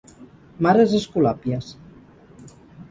[0.67, 1.71] Mares Escolàpies.